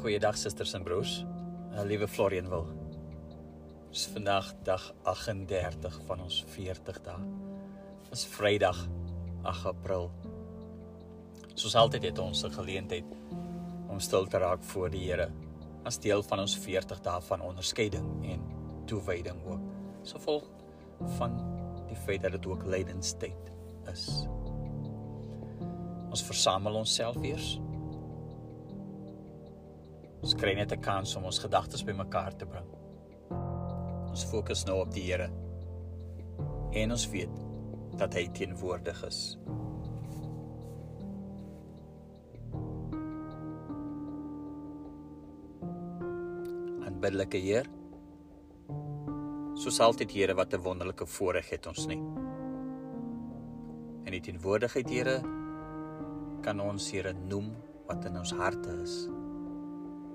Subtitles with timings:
[0.00, 1.18] Goeiedag susters en broers.
[1.74, 2.64] Uh, liewe Florian wil.
[3.90, 7.18] Dis vandag dag 38 van ons 40 dae.
[8.06, 8.80] Dis Vrydag
[9.44, 10.08] 8 April.
[11.52, 13.04] Soos altyd het ons 'n geleentheid
[13.92, 15.28] om stil te raak voor die Here
[15.84, 18.40] as deel van ons 40 dae van onderskeiding en
[18.86, 19.60] toewyding ook.
[20.02, 20.42] So vol
[21.18, 21.36] van
[21.88, 23.52] die feit dat dit ook lydenstyd
[23.92, 24.24] is.
[26.10, 27.60] Ons versamel onsself eers
[30.20, 32.66] Ons kry net 'n kans om ons gedagtes bymekaar te bring.
[34.10, 35.30] Ons fokus nou op die Here.
[36.72, 37.36] En ons weet
[37.96, 39.38] dat hy teenwoordig is.
[46.84, 47.66] Aanbiddelike Heer.
[49.54, 52.02] Soos altyd Here wat 'n wonderlike voorreg het ons nie.
[54.04, 55.22] En die teenwoordigheid Here
[56.42, 59.08] kan ons Here noem wat in ons harte is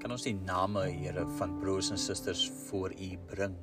[0.00, 3.56] kan ons die name Here van broers en susters voor U bring.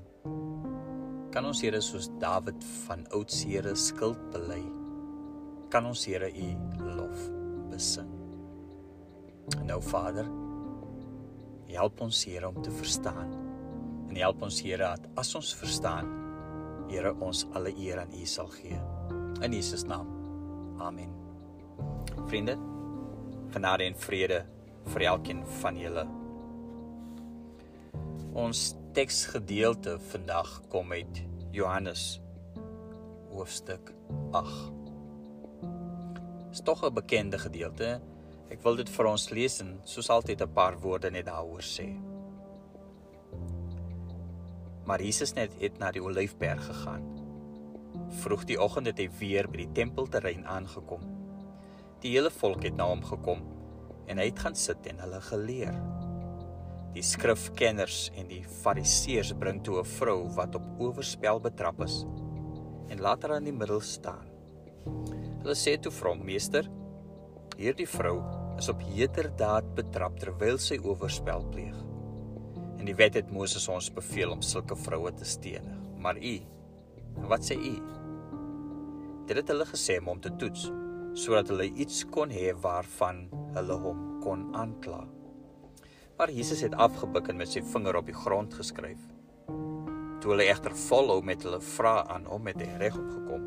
[1.34, 4.62] Kan ons Here soos Dawid van ouds Here skuld bely.
[5.74, 6.50] Kan ons Here U
[6.86, 7.24] lof
[7.72, 8.12] besing.
[9.58, 10.28] En nou Vader,
[11.74, 13.34] help ons Here om te verstaan.
[14.08, 16.14] En help ons Here dat as ons verstaan,
[16.92, 18.78] Here ons alle eer aan U sal gee.
[19.44, 20.14] In Jesus naam.
[20.80, 21.12] Amen.
[22.30, 22.56] Vriende,
[23.54, 24.46] genade en vrede
[24.94, 26.08] vir elkeen van julle.
[28.38, 32.20] Ons teksgedeelte vandag kom uit Johannes
[33.32, 33.90] hoofstuk
[34.38, 34.92] 8.
[36.52, 38.02] Is tog 'n bekende gedeelte.
[38.54, 41.98] Ek wil dit vir ons lees en soos altyd 'n paar woorde net daaroor sê.
[44.86, 47.04] Maar Jesus net het na die Olyfberg gegaan.
[48.10, 51.02] Vroeg die oggend het hy weer by die tempelterrein aangekom.
[52.02, 53.42] Die hele volk het na hom gekom
[54.06, 55.97] en hy het gaan sit en hulle geleer.
[56.98, 61.98] Die skrifkenners en die fariseërs bring toe 'n vrou wat op oorspel betrap is
[62.90, 64.26] en laat haar in die middel staan.
[65.44, 66.66] Hulle sê toe vir hom: "Meester,
[67.58, 68.24] hierdie vrou
[68.58, 71.76] is op heterdaad betrap terwyl sy oorspel pleeg.
[72.80, 75.78] En die wet het Moses ons beveel om sulke vroue te stenig.
[76.00, 76.42] Maar u,
[77.30, 77.76] wat sê u?"
[79.28, 80.72] Dit het hulle gesê om hom te toets
[81.14, 85.17] sodat hulle iets kon hê waarvan hulle hom kon aankla.
[86.18, 89.02] Maar Jesus het afgebuk en met sy vinger op die grond geskryf.
[90.18, 93.44] Toe hulle egter volhou met hulle vrae aan hom met hy reg opgekom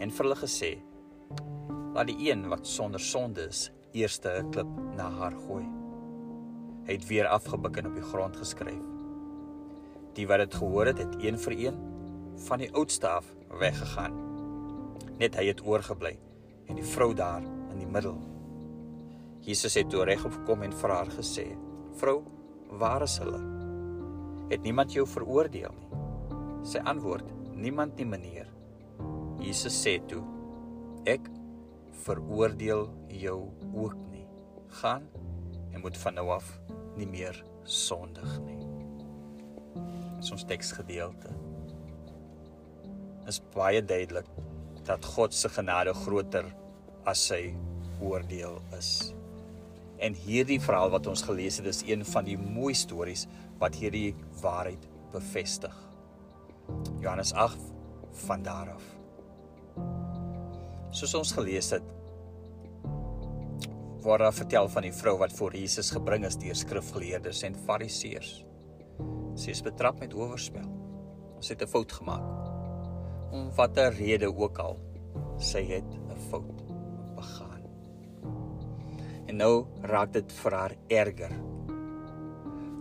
[0.00, 0.70] en vir hulle gesê:
[1.92, 5.64] "Laat die een wat sonder sonde is, eerste 'n klip na haar gooi."
[6.86, 8.84] Hy het weer afgebuk en op die grond geskryf.
[10.14, 11.78] Die wat dit gehoor het, het een vir een
[12.46, 13.24] van die oudste af
[13.58, 14.16] weggegaan.
[15.18, 16.18] Net hy het oorgebly
[16.66, 18.16] en die vrou daar in die middel.
[19.40, 22.24] Jesus het toe reg opgekom en vir haar gesê: Vrou,
[22.80, 23.38] waar is hulle?
[24.50, 26.00] Het niemand jou veroordeel nie?
[26.66, 28.48] Sy antwoord: Niemand nie, meneer.
[29.38, 30.22] Jesus sê toe:
[31.06, 31.28] Ek
[32.04, 32.88] veroordeel
[33.20, 33.38] jou
[33.72, 34.26] ook nie.
[34.80, 35.06] Gaan
[35.72, 36.50] en moet van nou af
[36.98, 38.60] nie meer sondig nie.
[40.34, 41.30] Ons teksgedeelte
[43.30, 44.26] is baie duidelik
[44.84, 46.48] dat God se genade groter
[47.08, 47.54] as sy
[48.02, 49.14] oordeel is.
[49.98, 53.26] En hierdie verhaal wat ons gelees het, is een van die mooi stories
[53.58, 55.74] wat hierdie waarheid bevestig.
[57.00, 57.60] Johannes 8
[58.26, 58.84] van daar af.
[60.94, 61.84] Soos ons gelees het,
[64.04, 68.34] word daar vertel van die vrou wat voor Jesus gebring is deur skrifgeleerdes en fariseërs.
[69.40, 70.68] Sy is betrap met oorspel.
[71.40, 72.22] Sy het 'n fout gemaak.
[73.32, 74.78] Om watter rede ook al,
[75.38, 76.63] sy het 'n fout
[79.34, 81.32] En nou raak dit vir haar erger.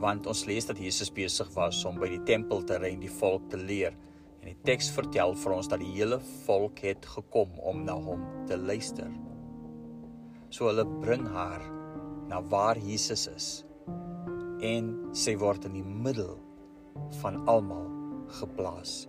[0.03, 3.95] Want ons lees dat Jesus besig was om by die tempelterrein die volk te leer
[4.35, 8.21] en die teks vertel vir ons dat die hele volk het gekom om na hom
[8.45, 9.09] te luister.
[10.53, 11.65] So hulle bring haar
[12.29, 13.51] na waar Jesus is
[14.61, 14.94] en
[15.25, 16.35] sy word in die middel
[17.23, 17.89] van almal
[18.44, 19.07] geplaas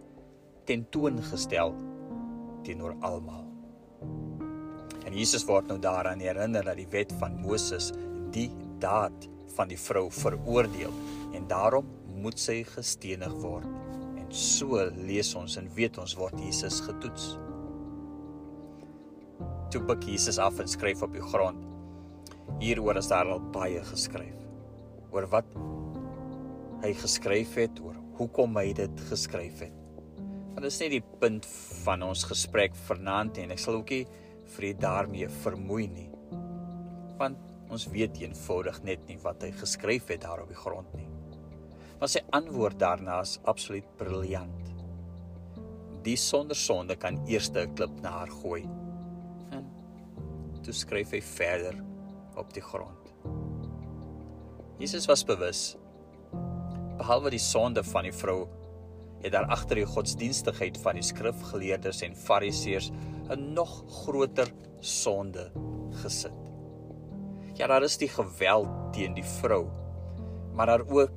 [0.64, 1.76] tentoongestel
[2.64, 3.44] teenoor almal
[5.04, 7.90] En Jesus word nou daaraan herinner dat die wet van Moses
[8.34, 8.48] die
[8.82, 10.92] daad van die vrou veroordeel
[11.36, 11.88] en daarom
[12.24, 13.68] moet sy gestenig word.
[14.18, 17.34] En so lees ons en weet ons word Jesus getoets.
[19.74, 21.60] Toe buk Jesus af en skryf op die grond.
[22.62, 24.36] Hieroor is daar al baie geskryf.
[25.14, 25.48] Oor wat
[26.84, 29.74] hy geskryf het, oor hoekom hy dit geskryf het.
[30.54, 31.46] Want dit is nie die punt
[31.82, 34.04] van ons gesprek vanaand en ek sal ookie
[34.54, 36.10] vir u daarmee vermoei nie.
[37.18, 37.38] Want
[37.74, 41.08] Ons weet eenvoudig net nie wat hy geskryf het daar op die grond nie.
[41.98, 44.70] Maar sy antwoord daarna is absoluut briljant.
[46.04, 48.62] Die sonder sonde kan eers 'n klip na haar gooi.
[49.50, 49.64] En
[50.62, 51.74] toe skryf hy verder
[52.36, 53.14] op die grond.
[54.78, 55.76] Jesus was bewus
[56.96, 58.48] behalwe die sonde van die vrou
[59.22, 62.92] het daar agter die godsdienstigheid van die skrifgeleerdes en fariseërs
[63.30, 65.50] 'n nog groter sonde
[65.90, 66.40] gesit.
[67.54, 69.66] Ja, daar is die geweld teen die vrou,
[70.52, 71.12] maar daar ook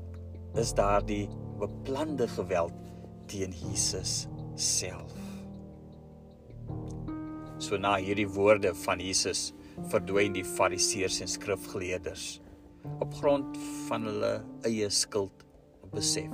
[0.53, 2.73] is daar die beplande geweld
[3.25, 5.13] teen Jesus self.
[7.57, 9.53] So na hierdie woorde van Jesus
[9.89, 12.39] verdwyn die fariseërs en skrifgeleerders
[13.01, 13.57] op grond
[13.87, 14.33] van hulle
[14.65, 15.43] eie skuld
[15.91, 16.33] besef.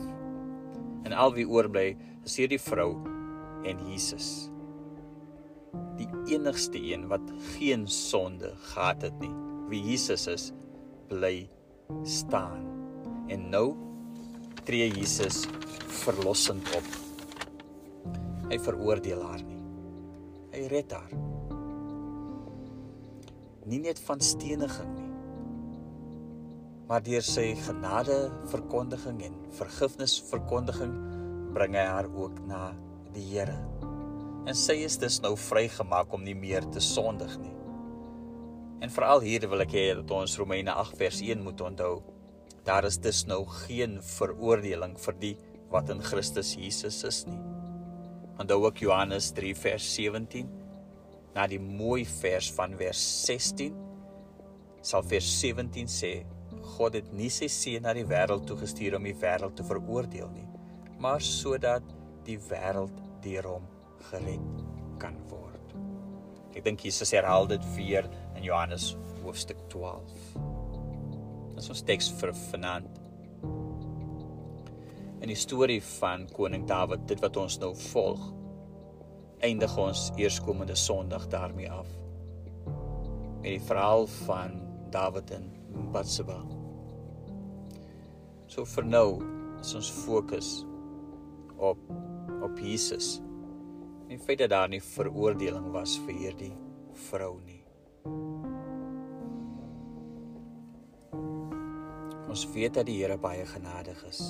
[1.03, 2.95] En al wie oorbly is hierdie vrou
[3.65, 4.52] en Jesus
[5.97, 9.31] die enigste een wat geen sonde gehad het nie.
[9.69, 10.51] Wie Jesus is,
[11.07, 11.47] bly
[12.03, 12.67] staan.
[13.27, 13.73] En nou
[14.63, 15.43] tree Jesus
[16.03, 16.89] verlossend op.
[18.49, 19.61] Hy veroordeel haar nie.
[20.53, 21.15] Hy red haar.
[23.63, 25.09] Nie net van steniging nie,
[26.89, 28.17] maar deur sy genade
[28.51, 30.91] verkondiging en vergifnis verkondiging
[31.55, 32.73] bring hy haar ook na
[33.15, 33.55] die Here
[34.43, 37.53] en sy is dus nou vrygemaak om nie meer te sondig nie.
[38.83, 42.01] En veral hier wil ek hê dat ons Romeine 8 vers 1 moet onthou.
[42.67, 45.35] Daar is dus nou geen veroordeling vir die
[45.71, 47.39] wat in Christus Jesus is nie.
[48.41, 50.51] Onthou ook Johannes 3 vers 17
[51.33, 53.73] na die mooi vers van vers 16
[54.83, 56.13] sal vers 17 sê
[56.75, 60.29] God het nie sy seun na die wêreld toe gestuur om die wêreld te veroordeel
[60.35, 60.47] nie
[61.03, 61.87] maar sodat
[62.27, 63.72] die wêreld deur hom
[64.09, 64.63] gered
[65.01, 65.73] kan word.
[66.53, 68.07] Ek dink Jesus herhaal dit weer
[68.37, 70.13] in Johannes hoofstuk 12.
[71.53, 72.99] Dit is ons teks vir vanaand.
[75.23, 78.23] In die storie van koning Dawid, dit wat ons nou volg,
[79.43, 81.87] eindig ons eerskomende Sondag daarmee af.
[83.39, 84.59] Met die verhaal van
[84.91, 85.47] Dawid en
[85.95, 86.41] Batseba.
[88.51, 89.07] So vir nou
[89.63, 90.59] ons fokus
[91.57, 91.79] op
[92.43, 93.21] op Jesus
[94.13, 96.53] die feit dat daar nie veroordeling was vir hierdie
[97.07, 97.61] vrou nie.
[102.33, 104.21] Ons weet dat die Here baie genadig is.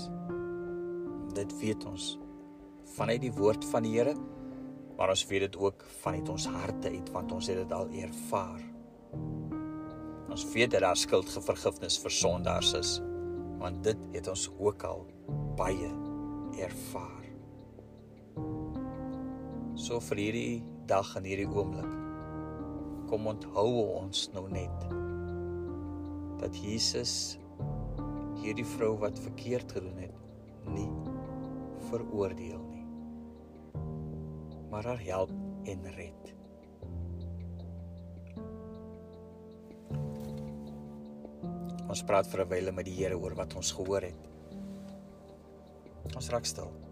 [1.36, 2.14] Dit weet ons
[2.94, 4.14] vanuit die woord van die Here,
[4.98, 8.62] maar ons weet dit ook vanuit ons harte uit want ons het dit al ervaar.
[10.34, 12.96] Ons weet dat daar skuldvergifnis vir sondaars is,
[13.60, 15.06] want dit het ons ook al
[15.60, 15.92] baie
[16.60, 17.23] ervaar.
[19.76, 21.90] So vir hierdie dag en hierdie oomblik
[23.10, 24.86] kom onthou ons nou net
[26.42, 27.38] dat Jesus
[28.42, 30.90] hierdie vrou wat verkeerd gedoen het nie
[31.90, 32.84] veroordeel nie
[34.74, 35.30] maar haar help
[35.70, 36.34] en red.
[41.86, 44.22] Ons praat vir 'n wyle met die Here oor wat ons gehoor het.
[46.16, 46.83] Ons raak stil.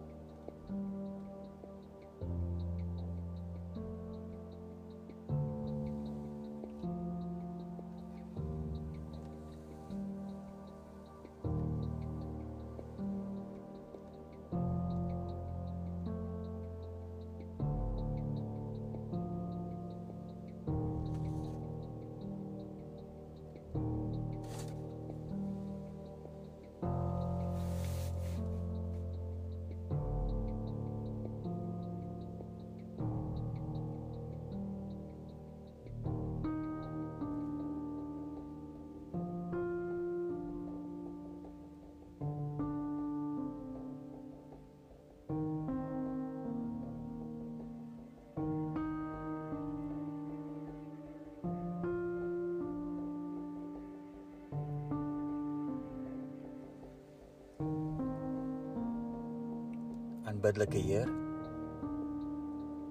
[60.42, 61.10] Aanbiddelike Heer.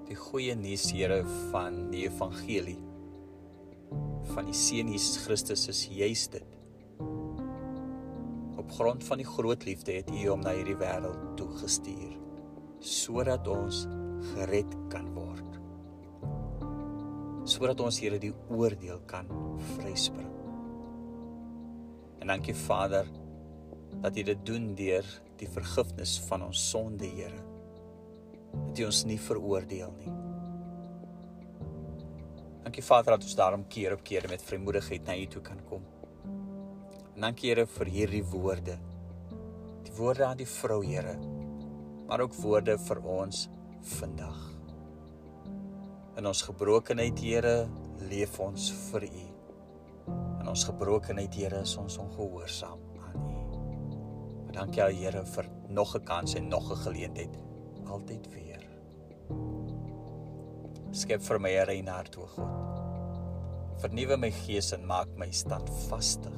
[0.07, 2.79] Die goeie nuus Here van die evangelie
[4.31, 6.53] van die seun Jesus Christus is juis dit.
[8.61, 12.13] Op grond van die groot liefde het U hom na hierdie wêreld toe gestuur
[12.87, 13.81] sodat ons
[14.29, 15.59] gered kan word.
[17.51, 19.27] Sodat ons Here die oordeel kan
[19.73, 20.31] vryspring.
[22.23, 23.11] En dankie Vader
[24.07, 27.45] dat U dit doen deur die vergifnis van ons sonde, Here.
[28.51, 30.13] Dat U ons nie veroordeel nie.
[32.65, 35.87] Dankie Vader dat ons daarom keer op keer met vrymoedigheid na U toe kan kom.
[37.15, 38.77] En dankie Here vir hierdie woorde.
[39.87, 41.17] Die woorde aan die vrou Here,
[42.09, 43.49] maar ook woorde vir ons
[43.97, 44.39] vandag.
[46.21, 47.55] In ons gebrokenheid Here,
[48.11, 49.27] leef ons vir U.
[50.41, 52.90] In ons gebrokenheid Here, is ons ongehoorsaam.
[54.51, 57.39] Maar dankie al Here vir nog 'n kans en nog 'n geleentheid
[57.87, 58.67] altyd weer.
[60.91, 63.81] Skep vir my 'n rein hart, o God.
[63.81, 66.33] Vernuwe my gees en maak my standvastig.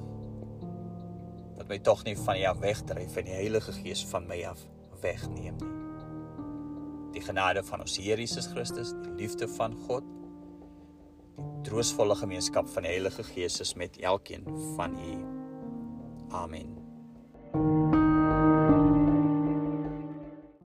[1.56, 4.58] Dat my tog nie van U af wegdryf en die Heilige Gees van my af
[5.00, 7.12] wegneem nie.
[7.12, 10.04] Die genade van ons Here Jesus Christus, die liefde van God,
[11.36, 14.44] die troostvolle gemeenskap van die Heilige Gees is met elkeen
[14.76, 15.24] van u.
[16.28, 16.81] Amen.